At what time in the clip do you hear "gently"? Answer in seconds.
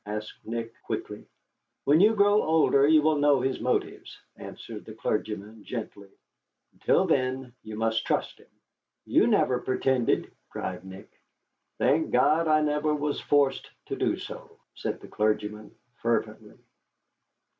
5.63-6.09